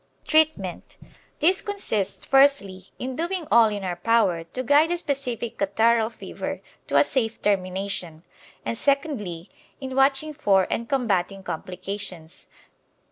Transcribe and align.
Treatment 0.25 0.97
This 1.41 1.61
consists 1.61 2.25
firstly 2.25 2.85
in 2.97 3.15
doing 3.15 3.45
all 3.51 3.67
in 3.69 3.83
our 3.83 3.97
power 3.97 4.43
to 4.45 4.63
guide 4.63 4.89
the 4.89 4.97
specific 4.97 5.59
catarrhal 5.59 6.11
fever 6.11 6.59
to 6.87 6.95
a 6.97 7.03
safe 7.03 7.39
termination; 7.39 8.23
and, 8.65 8.75
secondly, 8.75 9.51
in 9.79 9.95
watching 9.95 10.33
for 10.33 10.65
and 10.71 10.89
combating 10.89 11.43
complications. 11.43 12.47